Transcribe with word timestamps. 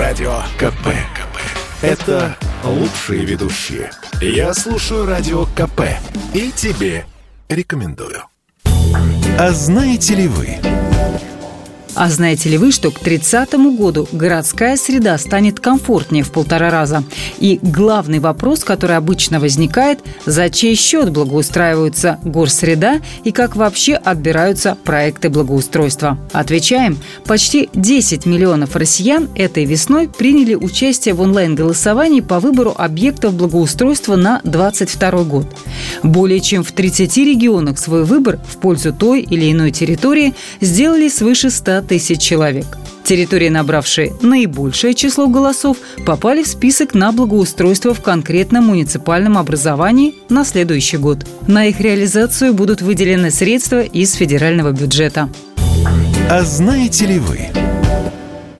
Радио 0.00 0.32
КП. 0.56 0.86
КП. 1.14 1.36
Это 1.82 2.34
лучшие 2.64 3.26
ведущие. 3.26 3.90
Я 4.22 4.54
слушаю 4.54 5.04
Радио 5.04 5.44
КП. 5.44 5.82
И 6.32 6.50
тебе 6.52 7.04
рекомендую. 7.50 8.22
А 9.38 9.50
знаете 9.50 10.14
ли 10.14 10.26
вы... 10.26 10.69
А 12.00 12.08
знаете 12.08 12.48
ли 12.48 12.56
вы, 12.56 12.72
что 12.72 12.90
к 12.90 12.98
30 12.98 13.52
году 13.76 14.08
городская 14.10 14.78
среда 14.78 15.18
станет 15.18 15.60
комфортнее 15.60 16.24
в 16.24 16.32
полтора 16.32 16.70
раза? 16.70 17.04
И 17.40 17.58
главный 17.60 18.20
вопрос, 18.20 18.64
который 18.64 18.96
обычно 18.96 19.38
возникает, 19.38 19.98
за 20.24 20.48
чей 20.48 20.76
счет 20.76 21.10
благоустраиваются 21.10 22.18
горсреда 22.24 23.02
и 23.22 23.32
как 23.32 23.54
вообще 23.54 23.96
отбираются 23.96 24.78
проекты 24.82 25.28
благоустройства? 25.28 26.16
Отвечаем. 26.32 26.96
Почти 27.26 27.68
10 27.74 28.24
миллионов 28.24 28.76
россиян 28.76 29.28
этой 29.34 29.66
весной 29.66 30.08
приняли 30.08 30.54
участие 30.54 31.12
в 31.12 31.20
онлайн-голосовании 31.20 32.22
по 32.22 32.40
выбору 32.40 32.74
объектов 32.78 33.34
благоустройства 33.34 34.16
на 34.16 34.40
2022 34.44 35.24
год. 35.24 35.46
Более 36.02 36.40
чем 36.40 36.64
в 36.64 36.72
30 36.72 37.14
регионах 37.18 37.78
свой 37.78 38.04
выбор 38.04 38.38
в 38.48 38.56
пользу 38.56 38.94
той 38.94 39.20
или 39.20 39.52
иной 39.52 39.70
территории 39.70 40.32
сделали 40.62 41.10
свыше 41.10 41.50
100 41.50 41.89
тысяч 41.90 42.20
человек. 42.20 42.78
Территории, 43.02 43.48
набравшие 43.48 44.12
наибольшее 44.22 44.94
число 44.94 45.26
голосов, 45.26 45.76
попали 46.06 46.44
в 46.44 46.46
список 46.46 46.94
на 46.94 47.10
благоустройство 47.10 47.94
в 47.94 48.00
конкретном 48.00 48.66
муниципальном 48.66 49.36
образовании 49.36 50.14
на 50.28 50.44
следующий 50.44 50.98
год. 50.98 51.26
На 51.48 51.66
их 51.66 51.80
реализацию 51.80 52.54
будут 52.54 52.80
выделены 52.80 53.32
средства 53.32 53.82
из 53.82 54.12
федерального 54.12 54.70
бюджета. 54.70 55.28
А 56.30 56.42
знаете 56.44 57.06
ли 57.06 57.18
вы, 57.18 57.40